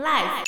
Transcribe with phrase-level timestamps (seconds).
[0.00, 0.44] Life。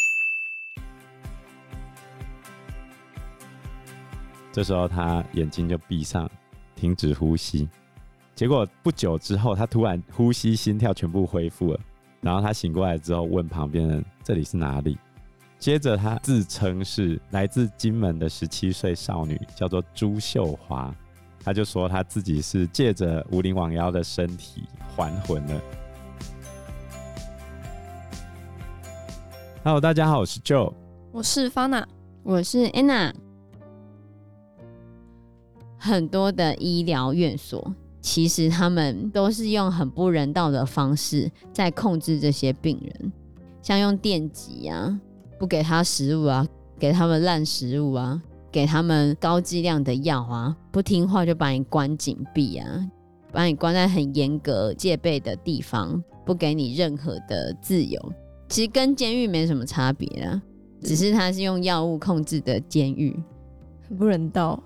[4.50, 6.30] 这时候他眼睛就闭上，
[6.74, 7.68] 停止呼吸。
[8.34, 11.80] 结果不久之后，他突然呼吸、心跳全部恢复了。
[12.22, 14.96] 然后他醒过来之后，问旁边人：“这里是哪里？”
[15.58, 20.94] 接着他自称是来自金门的十七岁少女，叫做朱秀华。
[21.44, 24.64] 他就说他自己是借着无灵王妖的身体
[24.96, 25.60] 还魂了。
[29.64, 30.72] Hello，大家好，我是 Joe，
[31.12, 31.84] 我是 Fana，
[32.24, 33.12] 我是 Anna。
[35.78, 43.12] 很多的医疗院所，其实他们都是用很不人道的方式在控制这些病人，
[43.62, 45.00] 像用电击啊，
[45.38, 46.44] 不给他食物啊，
[46.76, 48.20] 给他们烂食物啊。
[48.50, 52.66] 给他们高剂量的药啊，不听话就把你关紧闭啊，
[53.30, 58.12] 把你关在很严格戒备的地方，不给你任何的自由。
[58.52, 60.42] 其实跟监狱没什么差别啊，
[60.82, 63.18] 只是它是用药物控制的监狱，
[63.88, 64.62] 很不人道。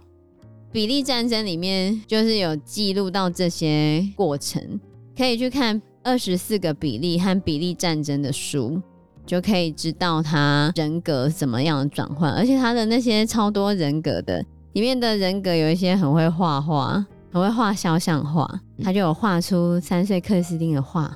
[0.72, 4.80] 比利战争里面就是有记录到这些过程，
[5.16, 8.82] 可以去看二十四个比利和比利战争的书。
[9.24, 18.48] 就可以知道他人格怎么样的转换，而且他的那些超多人格的里面的人格有一些很会画画，很会画肖像画，
[18.82, 21.12] 他就有画出三岁克斯汀的画，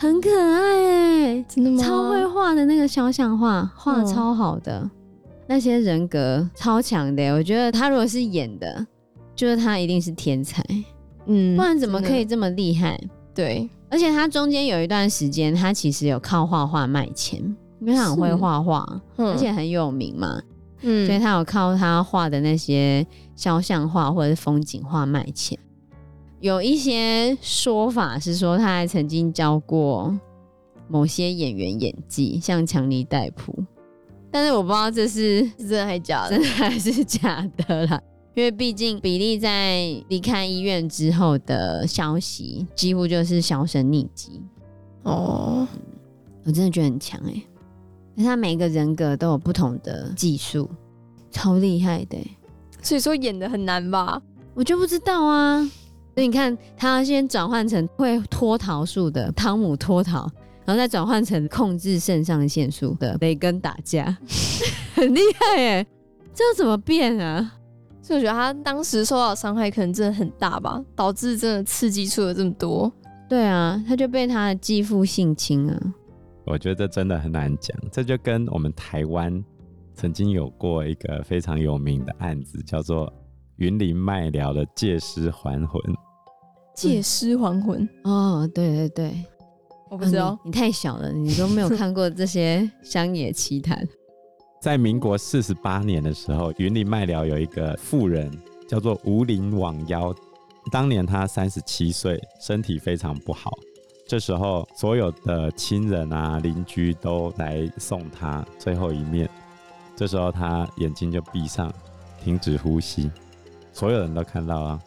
[0.00, 1.82] 很可爱哎，真的吗？
[1.82, 4.90] 超会画的那个肖像画，画超好的，哦、
[5.48, 8.86] 那些人格超强的，我觉得他如果是演的，
[9.34, 10.64] 就是他一定是天才，
[11.26, 12.96] 嗯，不然怎么可以这么厉害？
[13.34, 13.68] 对。
[13.90, 17.40] 而且他中间有一段时间，他其实有靠画画卖钱，
[17.80, 20.40] 因为他很会画画，而且很有名嘛，
[20.82, 25.58] 嗯，所以他有靠他画的那些肖像画或者是风景画卖钱。
[26.40, 30.16] 有一些说法是说，他还曾经教过
[30.86, 33.64] 某些演员演技，像强尼戴普，
[34.30, 38.00] 但是我不知道这是，是真的还是假的，真的还是假的啦。
[38.34, 44.40] 因为毕竟比利在离开医院之后的消息几乎就是销声匿迹。
[45.02, 45.66] 哦，
[46.44, 47.42] 我真的觉得很强哎，
[48.22, 50.70] 他每一个人格都有不同的技术，
[51.32, 52.16] 超厉害的，
[52.80, 54.22] 所以说演的很难吧？
[54.54, 55.68] 我就不知道啊。
[56.18, 60.28] 所以你看，他先转换成会脱逃术的汤姆脱逃，
[60.64, 64.18] 然后再转换成控制肾上腺素的雷根打架，
[64.96, 65.86] 很厉害耶，
[66.34, 67.52] 这要怎么变啊？
[68.02, 72.92] 所以我觉得他当时受到的伤害可能真的很大吧，导致真的刺激出了这么多。
[73.28, 75.80] 对啊，他就被他的继父性侵了。
[76.44, 79.40] 我觉得这真的很难讲，这就跟我们台湾
[79.94, 83.08] 曾经有过一个非常有名的案子，叫做
[83.58, 85.80] 云林麦寮的借尸还魂。
[86.78, 87.88] 借尸还魂？
[88.04, 89.24] 哦，对对对，
[89.90, 93.86] 我不知道，啊，你，你太小了，你都没有看过这些乡野奇谈。
[94.62, 98.30] 在民国四十八年的时候，云林麦寮有一个妇人
[98.68, 100.14] 叫做吴林网妖。
[100.70, 103.52] 当年她三十七岁，身体非常不好。
[104.06, 109.28] 这时候，所有的亲人啊、邻居都来送她最后一面。
[109.96, 111.72] 这时候，她眼睛就闭上，
[112.22, 113.10] 停止呼吸。
[113.72, 114.80] 所有人都看到啊。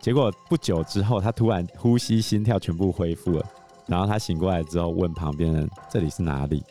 [0.00, 3.44] 结果不久之后，他突然呼吸、心跳全部恢复了。
[3.86, 6.62] 然后他醒过来之后，问旁边人：“这里是哪里？”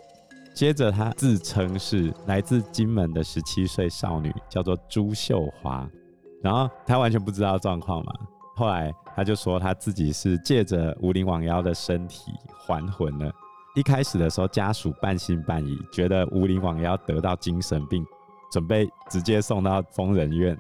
[0.54, 5.88] 接着，他自称是来自金门的十七岁少女，叫做朱秀华。
[6.42, 8.14] 然后他完全不知道状况嘛。
[8.56, 12.32] 后来他就说他自己是借着武林王妖的身体
[12.66, 13.32] 还魂了。
[13.76, 18.04] 一开始的时候，家属半信半疑，觉得武林王妖得到精神病，
[18.52, 20.58] 准备直接送到疯人院，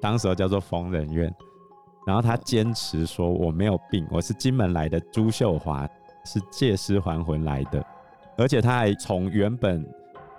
[0.00, 1.34] 当时叫做疯人院。
[2.06, 5.86] 然后他坚持说：“我没有病，我是金门来的朱秀华，
[6.24, 7.84] 是借尸还魂来的。”
[8.38, 9.84] 而且他还从原本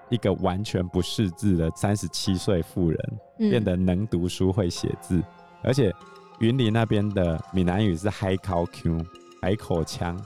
[0.10, 5.22] 一个完全不识字的三十七岁妇人，变得能读书会写字，
[5.62, 5.92] 而且
[6.40, 9.06] 云林那边的闽南语是海口腔，
[9.42, 10.18] 海口腔，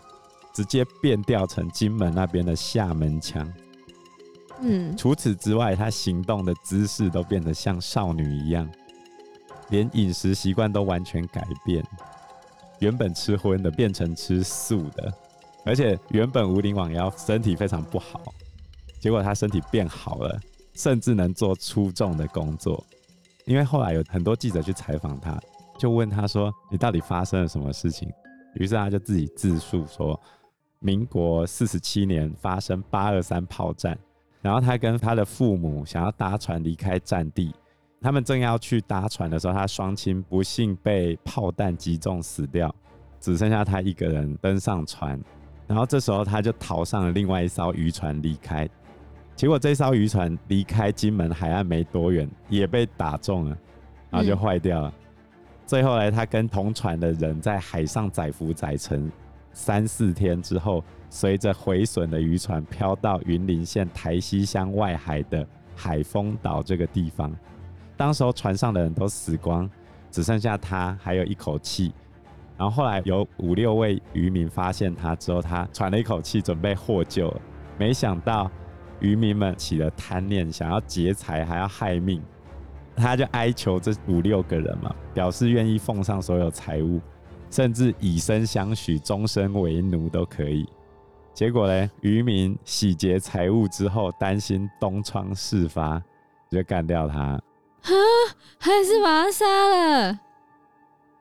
[0.53, 3.52] 直接变调成金门那边的厦门腔。
[4.59, 8.70] 嗯，除此之外，他行动的姿势都变得像少女一样，
[9.72, 11.84] 连饮食习惯都完全改变，
[12.79, 15.12] 原本吃荤的变成吃素的。
[15.66, 18.22] 而且原本无林王妖身体非常不好，
[19.00, 20.40] 结果他身体变好了，
[20.73, 22.84] 甚至能做出众的工作。
[23.46, 25.40] 因为后来有很多记者去采访他，
[25.78, 28.12] 就问他说：“你到底发生了什么事情？”
[28.56, 30.20] 于是他就自己自述说
[30.79, 33.97] ：“民国四十七年发生八二三炮战，
[34.41, 37.53] 然后他跟他的父母想要搭船离开战地，
[38.02, 42.74] 他们正要去搭船的时候，他双亲不幸被炮弹击中死掉，
[43.20, 45.20] 只剩下他一个人登上船。”
[45.68, 48.68] 然后这时候他就逃上了另外一艘渔船离开，
[49.36, 53.58] 结果这艘渔船离开金门海岸没多远，也被打中了，
[54.09, 54.90] 然后就坏掉了。
[54.90, 55.34] 嗯、
[55.66, 59.09] 最后来，他跟同船的人在海上载浮载沉
[59.53, 67.34] 三四天之后，随着毁损的渔船飘到云林县台西乡外海的海丰岛这个地方。
[68.02, 69.70] 当时候船上的人都死光，
[70.09, 71.94] 只剩下他还有一口气。
[72.58, 77.32] 然后后来有五六位渔民发现他之后，他喘了一口气，准备获救，
[77.78, 78.50] 没想到。
[79.02, 82.20] 渔民们起了贪念，想要劫财，还要害命，
[82.96, 87.00] 他就哀求这五六个人嘛，表示愿意奉上所有财物，
[87.52, 90.68] 甚至以身相许，终身为奴都可以。
[91.36, 96.02] 结果呢，渔民洗劫财物之后，担心东窗事发，
[96.50, 97.40] 就干掉他。
[97.83, 97.91] 啊，
[98.59, 100.19] 还是把他杀了？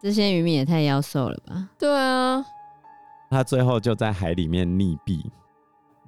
[0.01, 1.69] 这些渔民也太妖兽了吧？
[1.79, 2.45] 对啊，
[3.31, 5.23] 他最后就在海里面溺毙。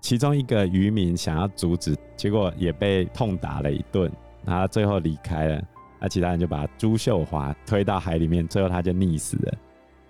[0.00, 4.10] 其中一个渔民想要阻止，结果也被痛打了一顿，
[4.44, 5.62] 然后最后离开了。
[6.00, 9.54] 那其他人就把朱秀华推到海里面，最后他就溺死了。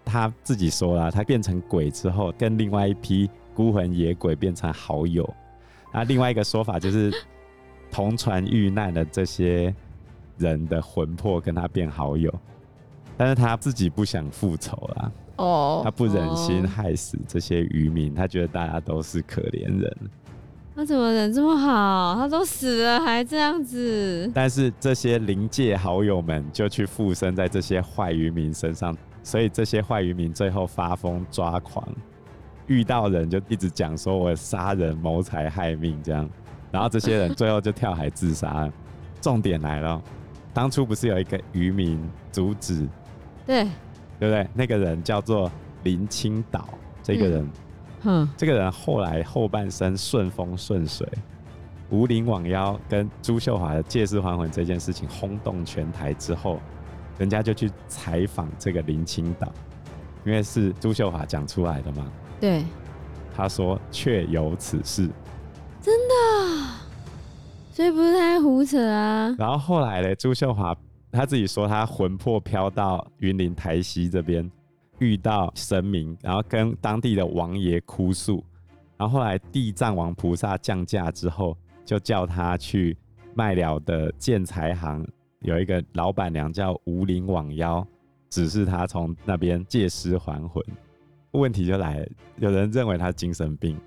[0.05, 5.29] 他自己说了，他变成鬼之后，跟另外一批孤魂野鬼变成好友。
[5.93, 7.13] 那另外一个说法就是，
[7.91, 9.75] 同船遇难的这些
[10.39, 12.33] 人的魂魄跟他变好友，
[13.17, 15.13] 但是他自己不想复仇了。
[15.37, 19.97] 哦，他不忍心害死这些渔民，哦、他觉得大家都是可怜人。
[20.75, 22.15] 他怎么人这么好？
[22.17, 24.31] 他都死了还这样子。
[24.35, 31.87] 但是这些灵界好友们就去附身在这些坏渔民身上，所以这些坏渔民最后发疯抓狂，
[32.67, 36.29] 遇到人就一直讲说我杀人谋财害命这样，
[36.71, 38.73] 然后这些人最后就跳海自杀了。
[39.21, 40.03] 重点来了，
[40.53, 42.01] 当初不是有一个渔民
[42.31, 42.89] 阻止？
[43.47, 43.67] 对。
[44.21, 44.49] 对不对？
[44.55, 45.51] 那个人叫做
[45.83, 46.69] 林清岛，
[47.03, 47.51] 这个人，
[48.05, 51.05] 嗯，这个人后来后半生顺风顺水。
[51.91, 56.61] 吴林网妖跟朱秀华的借尸还魂这件事情轰动全台之后，
[57.19, 59.53] 人家就去采访这个林清岛，
[60.25, 62.07] 因为是朱秀华讲出来的嘛。
[62.41, 62.65] 对，
[63.35, 65.11] 他说确有此事，
[67.73, 69.35] 所以不是他在胡扯啊。
[69.39, 70.77] 然后后来呢，朱秀华。
[71.15, 74.51] 他自己说，他魂魄飘到云林台西这边，
[74.99, 78.43] 遇到神明，然后跟当地的王爷哭诉，
[78.97, 81.55] 然后后来地藏王菩萨降驾之后，
[81.85, 82.97] 就叫他去
[83.35, 85.07] 卖了的建材行，
[85.41, 87.87] 有一个老板娘叫吴林网妖，
[88.31, 90.65] 指示他从那边借尸还魂。
[91.33, 92.07] 问题就来了，
[92.39, 93.79] 有人认为他精神病，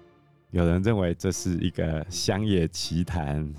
[0.51, 3.51] 有人认为这是一个乡野奇谈、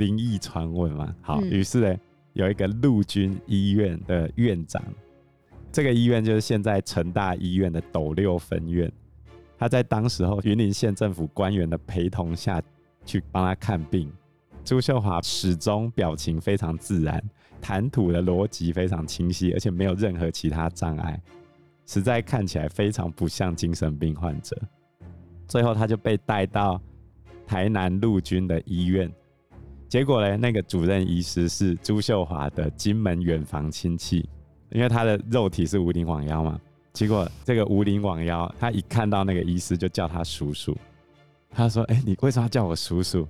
[0.00, 1.14] 灵异传闻嘛。
[1.22, 1.96] 好，于、嗯、是呢。
[2.32, 4.80] 有一个陆军医院的院长，
[5.72, 8.90] 这个医院就是现在成大医院的斗六分院。
[9.58, 12.62] 他在当时候云林县政府官员的陪同下
[13.04, 14.08] 去帮他看病。
[14.64, 17.20] 朱秀华始终表情非常自然，
[17.60, 21.20] 谈吐的逻辑非常清晰，而且没有任何其他障碍，
[21.86, 24.56] 实在看起来非常不像精神病患者。
[25.48, 26.80] 最后他就被带到
[27.44, 29.10] 台南陆军的医院。
[29.90, 34.18] 结果呢，那个主任医师是朱秀华的金门远房亲戚，
[34.70, 36.60] 因为他的肉体是吴林罔腰嘛。
[36.92, 40.76] 结果这个吴林罔腰，他一看到那个医师就叫他叔叔。
[41.50, 43.26] 他说：“哎、你为什么要叫我叔叔？”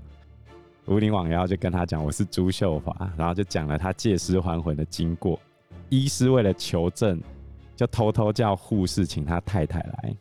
[0.84, 5.40] 吴林罔腰就跟他讲：“我是朱秀华。”然后就讲了他借尸还魂的经过。
[5.88, 7.18] 医师为了求证，
[7.74, 10.14] 就偷偷叫护士请他太太来。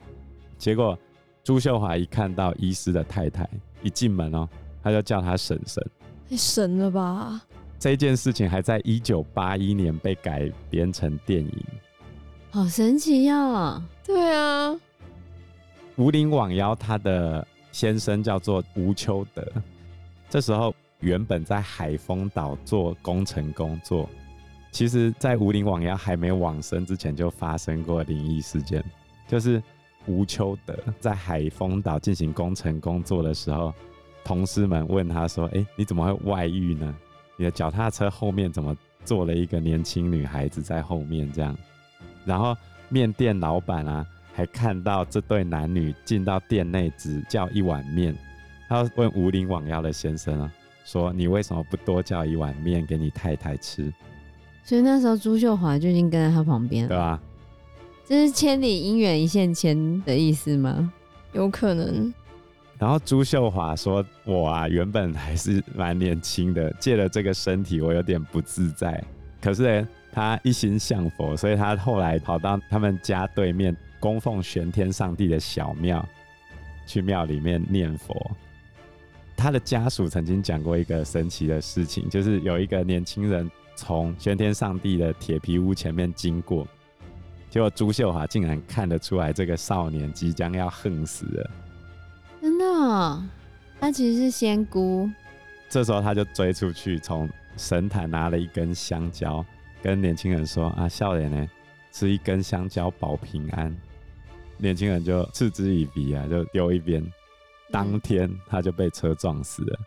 [0.58, 0.98] 结果
[1.44, 3.46] 朱秀华一看到医师的太太，
[3.84, 4.48] 一进门哦，
[4.82, 5.86] 他就叫他婶婶。
[6.30, 7.42] 太神了吧！
[7.80, 11.66] 这件事情还在一九八一年被改编成电影，
[12.52, 13.84] 好神奇呀、哦！
[14.06, 14.80] 对啊，
[15.96, 19.44] 吴林网妖他的先生叫做吴秋德，
[20.30, 24.08] 这时候原本在海丰岛做工程工作。
[24.72, 28.84] 其实，在吴林网妖还没往生之前，就发生过灵异事件，
[29.28, 29.60] 就是
[30.06, 33.74] 吴秋德在海丰岛进行工程工作的时候。
[34.30, 36.96] 同事们问他说：“哎，你怎么会外遇呢？
[37.36, 41.58] 你的脚踏车后面怎么坐了一个年轻女孩子在后面这样？”
[42.26, 42.56] 然后
[42.90, 48.16] 面店老板啊，还看到这对男女进到店内只叫一碗面。
[48.68, 50.54] 他问无林罔腰的先生啊，
[50.86, 53.92] 说：“你为什么不多叫一碗面给你太太吃？”
[54.64, 57.20] 所以那时候朱秀华就已经跟在他旁边了，对吧？
[58.06, 60.94] 这是千里姻缘一线牵的意思吗？
[61.34, 62.14] 有可能。
[62.80, 69.04] 然后朱秀华说：“我啊，原本还是蛮年轻的，借了这个身体，我有点不自在。
[69.42, 76.08] 可是呢，他一心向佛，所以他后来跑到他们家对面供奉玄天上帝的小庙，
[76.88, 78.32] 去庙里面念佛。
[79.36, 86.66] 他的家属曾经讲过一个神奇的事情，就是有一个年轻人从玄天上帝的铁皮屋前面经过，
[87.50, 91.52] 结果朱秀华竟然看得出来这个少年即将要横死了。
[92.89, 93.24] 真的哦？
[93.79, 95.10] 他其实是仙姑。
[95.69, 99.46] 这时候他就追出去，从神坛拿了一根香蕉，
[99.81, 101.48] 跟年轻人说：“啊，笑脸呢，
[101.91, 103.75] 吃一根香蕉保平安。”
[104.58, 107.05] 年轻人就嗤之以鼻啊，就丢一边。
[107.72, 109.79] 当天他就被车撞死了。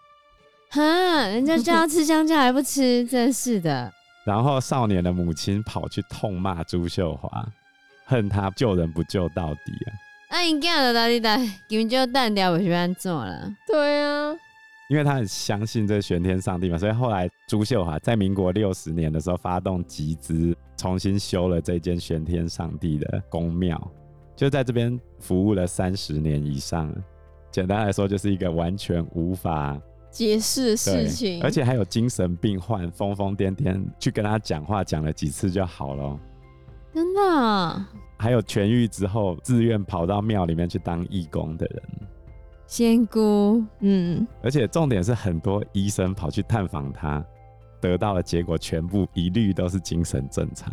[0.71, 0.81] 哈，
[1.27, 3.93] 人家叫他吃香蕉还不吃，真是的。
[4.25, 7.29] 然后少年的母亲跑去痛骂朱秀华，
[8.07, 9.91] 恨他救人不救到底啊！
[10.33, 11.37] 啊，你干了到底的，
[11.69, 13.55] 根本就断掉，我喜欢做了。
[13.67, 14.35] 对啊，
[14.89, 23.79] 因为他很相信这玄天上帝嘛，所以后来朱秀华在民国六十年的时候发动集资，重新修了这间玄天上帝的宫庙，
[24.35, 26.91] 就在这边服务了三十年以上。
[27.51, 29.79] 简单来说，就是一个完全无法
[30.11, 36.19] 解释的事情，而且还有精神病患疯疯癫癫去跟他讲话，讲了几次就好了。
[36.95, 37.87] 真的？
[38.23, 41.83] 还有痊愈之后自愿跑到庙里面去当义工的人，
[42.69, 43.61] 仙姑。
[43.81, 47.21] 嗯，而且重点是很多医生跑去探访他，
[47.81, 50.73] 得到的结果全部一律都是精神正常，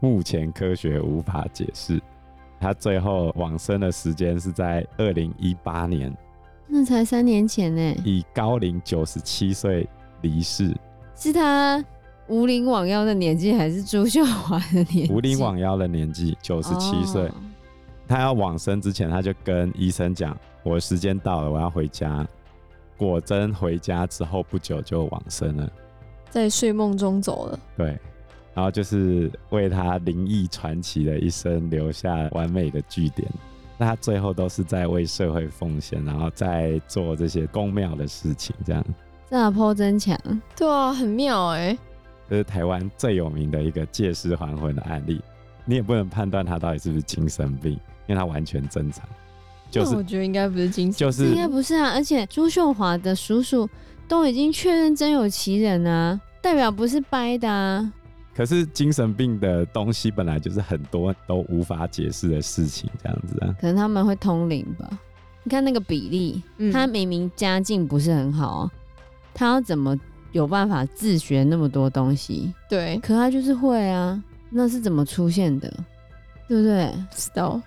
[0.00, 2.00] 目前科学无法解释。
[2.58, 6.10] 他最后往生的时间是在二零一八年，
[6.66, 9.86] 那才三年前呢，以高龄九十七岁
[10.22, 10.74] 离世。
[11.14, 11.84] 是他
[12.28, 15.12] 无龄罔腰的年纪，还是朱秀华的年纪？
[15.12, 17.22] 无龄罔腰的年纪，九十七岁。
[17.22, 17.32] Oh.
[18.06, 22.26] 他要往生之前，他就跟医生讲：“我的时间到了，我要回家。”
[22.96, 25.70] 果真回家之后不久就往生了，
[26.30, 27.60] 在睡梦中走了。
[27.76, 27.98] 对。
[28.54, 33.30] 然后就是为他灵异传奇的一生留下完美的句点。
[33.76, 38.84] 那他最后都是在为社会奉献，然后在做这些公庙的事情，这样。
[39.30, 40.18] 这颇真强，
[40.56, 41.78] 对啊，很妙哎、欸。
[42.28, 45.20] 这是台湾最有名的一个借尸还魂的案例。
[45.64, 49.06] 你也不能判断他到底是不是精神病，因为他完全正常。
[49.70, 51.90] 就是我觉得应该不是精神病，就是应该不是啊。
[51.90, 53.68] 而且朱秀华的叔叔
[54.06, 57.92] 都已经确认真有其人啊，代表不是掰的啊。
[58.34, 63.54] 可是精神病的东西本来就是很多都无法解释的事情，这样子啊？
[63.60, 64.88] 可能他们会通灵吧？
[65.42, 68.70] 你看那个比例，嗯、他明明家境不是很好，
[69.34, 69.98] 他要怎么
[70.38, 72.54] 有办法自学那么多东西？
[72.68, 75.68] 对，可他就是会啊，那是怎么出现的？
[76.46, 76.90] 对不对？
[77.10, 77.60] 知道，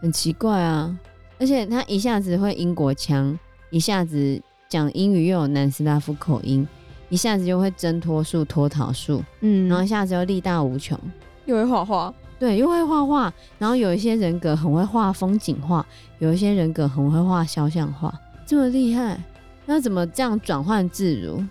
[0.00, 0.96] 很奇怪啊！
[1.40, 3.36] 而且他一下子会英国腔，
[3.70, 6.66] 一下子讲英语又有南斯拉夫口音。
[7.10, 10.98] 一下子又会挣脱术、脱逃术，嗯，然后一下子又力大无穷，
[11.46, 13.32] 又会画画，对，又会画画。
[13.58, 15.86] 然后有一些人格很会画风景画，
[16.18, 18.12] 有一些人格很会画肖像画，
[18.44, 19.18] 这么厉害，
[19.64, 21.42] 那怎么这样转换自如？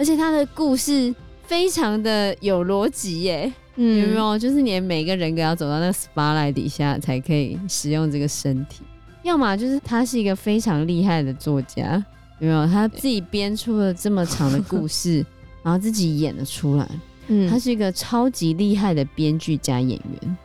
[0.00, 4.38] 而且他的故事非常的有逻辑耶，嗯，有没有？
[4.38, 8.82] 就是连每个人格要走到那个 spotlight 底下才可以使用这个身体，
[9.22, 12.02] 要么就是他是一个非常厉害的作家。
[12.38, 15.22] 有没有他自己编出了这么长的故事，
[15.62, 16.88] 然后自己演了出来。
[17.26, 20.36] 嗯，他是一个超级厉害的编剧加演员，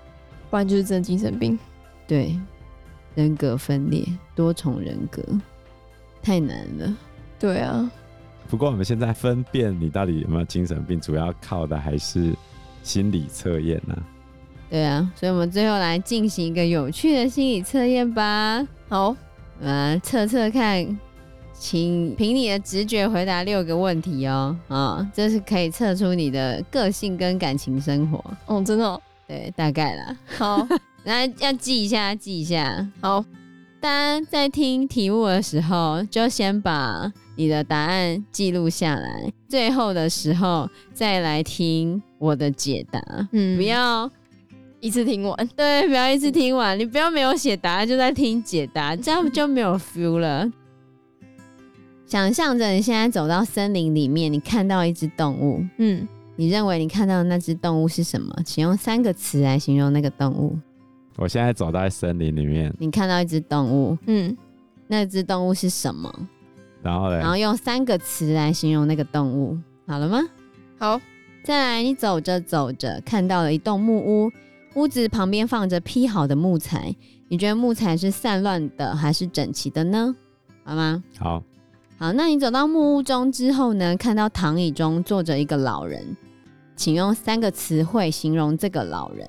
[0.50, 1.58] 不然就是真的精神病。
[2.06, 2.38] 对，
[3.16, 5.24] 人格分裂，多重人格，
[6.22, 6.94] 太难了。
[7.40, 7.90] 对啊。
[8.50, 12.34] 不过我们现在分辨你到底有没有精神病，主要靠的还是
[12.84, 13.98] 心理测验呢。
[14.70, 18.66] 对啊，所以我们最后来进行一个有趣的心理测验吧。
[18.90, 19.16] 好，
[19.62, 21.00] 来测测看。
[21.58, 28.22] 请凭你的直觉回答六个问题哦，啊、哦，这是可以测出你的个性跟感情生活。
[28.46, 29.02] 哦，真的、哦？
[29.26, 30.18] 对，大概啦。
[30.38, 30.68] 好，
[31.06, 32.86] 那要记一下，记一下。
[33.00, 33.24] 好，
[33.86, 43.00] 大家在听题目的时候，就先把你的答案记录下来，最后的时候再来听我的解答。
[43.32, 44.10] 嗯，不要
[44.80, 45.38] 一次听完。
[45.56, 46.76] 对，不要一次听完。
[46.80, 50.52] 你不要没有写答案就在听解答，这样就没有 feel 了。
[52.08, 58.36] 想象着你现在走到森林里面，你看到一只动物，嗯，你认为你看到的那只动物是什么？
[58.44, 60.58] 请用三个词来形容那个动物。
[61.18, 64.36] 我现在走到森林里面，你看到一只动物，嗯，
[64.88, 66.14] 那只动物是什么？
[66.82, 67.18] 然后呢？
[67.18, 69.58] 然后用三个词来形容那个动物，
[69.88, 70.20] 好了吗？
[70.78, 71.00] 好，
[71.44, 74.32] 再来，你走着走着，看到了一栋木屋，
[74.76, 76.94] 屋子旁边放着劈好的木材，
[77.30, 80.16] 你觉得木材是散乱的还是整齐的呢？
[80.64, 81.04] 好吗？
[81.18, 81.42] 好。
[81.98, 83.96] 好，那你走到木屋中之后呢？
[83.96, 86.18] 看到躺椅中坐着一个老人，
[86.76, 89.26] 请用三个词汇形容这个老人。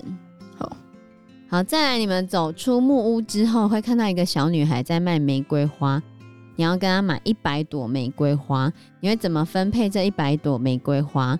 [1.49, 6.01] 好，再来，你们走出木屋之后，会看到一个小女孩在卖玫瑰花。
[6.57, 11.39] 你要跟她买一百朵玫瑰花，你会怎么分配这一百朵玫瑰花？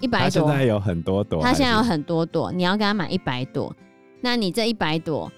[0.00, 3.74] 一百朵，他现在有很多朵，她现在有很多朵，你要跟她买一百朵，
[4.20, 5.30] 那你这一百朵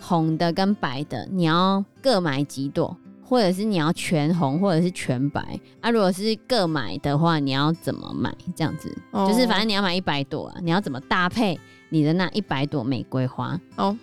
[0.00, 2.96] 红的跟白的，你要各买几朵？
[3.22, 5.90] 或者是你要全红，或者是全白啊？
[5.90, 8.34] 如果是各买的话，你要怎么买？
[8.56, 9.28] 这样子，oh.
[9.30, 11.60] 就是反正你要买一百朵啊，你要怎么搭配
[11.90, 13.60] 你的那一百朵玫瑰花？
[13.76, 13.96] 哦，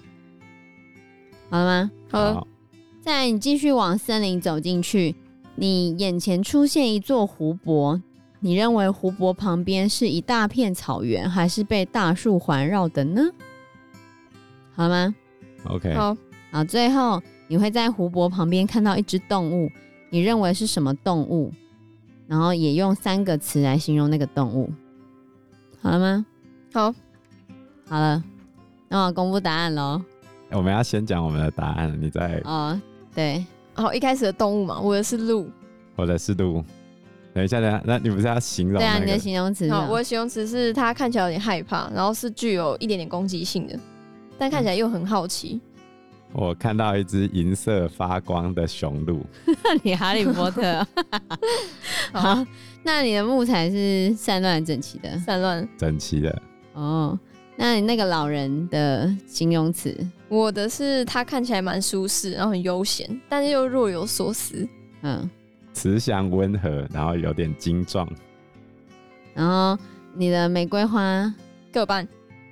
[1.50, 1.92] 好了吗？
[2.10, 2.48] 好了。
[3.02, 5.16] 再来，你继续往森林走进去，
[5.56, 8.02] 你眼前出现一座湖泊，
[8.40, 13.22] 你认为湖泊旁边是一大片草原，还是被大树环绕的呢？
[14.74, 15.16] 好了吗
[15.66, 15.94] ？OK。
[15.94, 16.18] 好，
[16.52, 17.22] 好，最后。
[17.48, 19.70] 你会在湖泊旁边看到一只动物，
[20.10, 21.54] 你认为是什么动物？
[22.26, 24.74] 然后也用三个词来形容那个动物，
[25.80, 26.26] 好了吗？
[26.74, 26.92] 好，
[27.88, 28.24] 好了，
[28.90, 30.02] 那我公布答案喽。
[30.52, 32.80] 我们要先讲我们的答案，你再哦，
[33.14, 35.50] 对，哦，一开始的动物嘛，我的是鹿，
[35.96, 36.64] 我的是鹿。
[37.34, 38.86] 等一下，等一下，那你不是要形容、那个？
[38.86, 39.70] 对啊，你的形容词。
[39.70, 43.78] 好，我的形容词是它看起来有点害怕，然后是具有一点点攻击性的，
[44.38, 45.62] 但看起来又很好奇。
[45.64, 45.72] 嗯
[46.38, 49.26] 我看到一只银色发光的雄鹿。
[49.84, 50.86] 你哈利波特。
[52.12, 52.46] 好，
[52.84, 55.18] 那你的木材是散乱整齐的？
[55.20, 56.42] 散乱整齐的。
[56.74, 57.18] 哦，
[57.58, 59.96] 那你那个老人的形容词？
[60.28, 64.68] 我的是他看起来蛮舒适，然后很悠闲，但是又若有所思。
[65.02, 65.30] 嗯，
[65.74, 68.08] 慈祥温和，然后有点精壮。
[69.34, 69.78] 然后
[70.14, 71.34] 你的玫瑰花
[71.72, 72.08] 各半，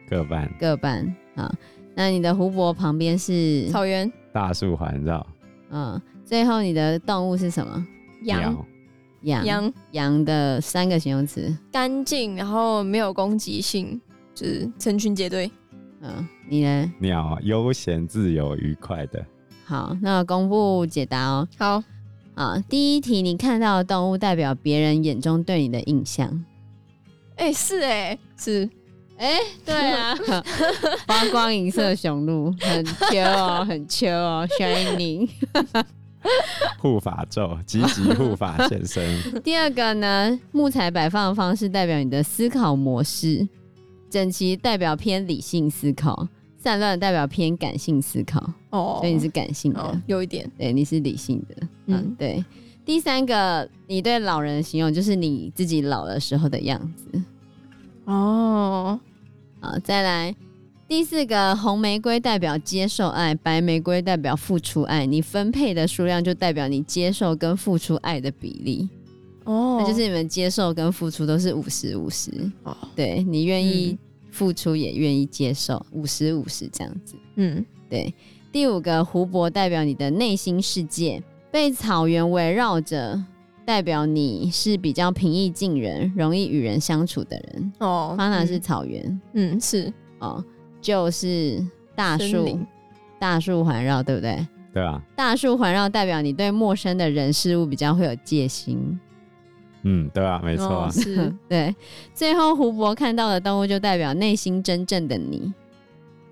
[0.09, 1.15] 各半，各半。
[1.35, 1.53] 啊。
[1.95, 5.25] 那你的湖泊旁边是草原，大树环绕。
[5.69, 7.85] 嗯，最后你的动物是什么？
[8.23, 8.65] 羊，
[9.21, 14.01] 羊，羊，羊的三个形容词：干净，然后没有攻击性，
[14.43, 15.49] 就是成群结队。
[16.01, 16.91] 嗯，你呢？
[16.99, 19.25] 鸟，悠闲自由愉快的。
[19.63, 21.47] 好，那我公布解答哦。
[21.57, 21.81] 好，
[22.35, 26.43] 啊，第一题，你看到的动物代表别人眼中对你的印象。
[27.37, 28.69] 哎、欸，是哎、欸，是。
[29.15, 30.13] 哎、欸，对啊，
[31.07, 35.29] 发光银色雄鹿，很 Q 哦，很 Q 哦，Shining，
[36.79, 39.21] 护法咒，积极护法现身。
[39.41, 43.47] 第二个呢，木材摆放的方式代表你的思考模式，
[44.13, 46.27] 整齐代表偏理性思考，
[46.59, 48.39] 散乱代表偏感性思考。
[48.69, 51.55] 哦，所以你是感性的，哦、有一点，对，你是理性的。
[51.87, 52.45] 嗯，嗯对。
[52.85, 57.23] 第三个，你对老人的形容就是你自己老的时候的样子。
[58.05, 58.99] 哦。
[59.59, 60.35] 好，再来
[60.87, 65.07] 第四个，红玫瑰代表接受爱，白玫瑰代表付出爱。
[65.07, 68.87] 你分配的数量就代表你接受跟付出爱的比例。
[69.45, 72.31] 哦，那就是你们接受跟付出都是五十五十。
[72.63, 73.97] 哦，对，你愿意
[74.31, 77.15] 付出也愿意接受，五十五十这样子。
[77.35, 78.13] 嗯，对。
[78.51, 83.23] 第五个，湖泊代表你的内心世界，被草原围绕着。
[83.65, 88.13] 代表你是比较平易近人、容易与人相处的人哦。
[88.17, 90.43] 方娜是草原，嗯，是哦，
[90.81, 92.59] 就是大树，
[93.17, 94.45] 大树环绕，对不对？
[94.73, 95.01] 对啊。
[95.15, 98.99] 大树环绕代表你对陌生的人事物比较会有戒心。
[99.83, 101.33] 嗯，对啊，没错啊，哦，是。
[101.47, 101.75] 对，
[102.13, 105.53] 最后胡博看到的动物就代表内心真正的你。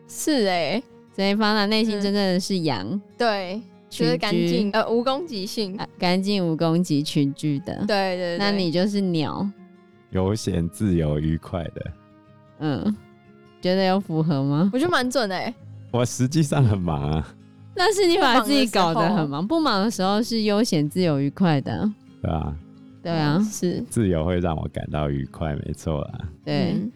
[0.07, 0.83] 是哎，欸，
[1.15, 2.87] 所以方娜内心真正的是羊。
[2.89, 3.61] 嗯，对。
[3.89, 7.75] 觉得干净，呃，无攻击性，干净无攻击，群居的。
[7.85, 9.45] 对，对对，那你就是鸟，
[10.11, 11.91] 悠闲自由愉快的。
[12.59, 12.95] 嗯，
[13.59, 14.69] 觉得有符合吗？
[14.71, 15.53] 我觉得蛮准的哎。
[15.91, 17.35] 我实际上很忙啊。
[17.75, 21.91] 但是你把自己搞得很忙，不忙的时候是悠闲自由愉快的。
[22.21, 22.55] 对啊，
[23.01, 23.81] 对啊，是。
[23.89, 26.19] 自由会让我感到愉快，没错啊。
[26.45, 26.73] 对。
[26.73, 26.91] 嗯。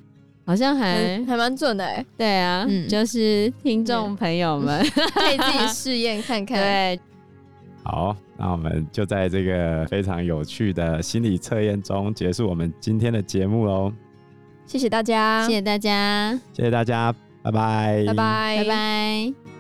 [0.48, 4.80] 好像还还蛮准的哎，对啊，嗯、就是听众朋友们。
[5.16, 6.60] 可以自己试验看看。
[6.60, 7.00] 对，
[7.82, 13.92] 好，那我们就在这个非常有趣的心理测验中结束我们今天的节目喽。
[14.68, 19.55] 谢谢大家，谢谢大家，谢谢大家，拜拜，拜拜，拜拜。